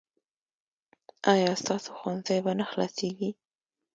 [1.33, 3.29] ایا ستاسو ښوونځی به نه خلاصیږي؟